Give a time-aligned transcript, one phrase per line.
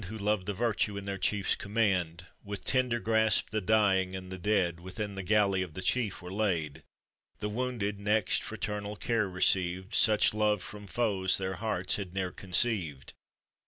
[0.07, 4.31] Who loved the virtue in their chiefs com mand; With tender grasp the dying and
[4.31, 6.81] the dead Within the galley of the chief were laid,
[7.37, 13.13] The wounded next fraternal care received— Such love from foes their hearts had ne'er conceived.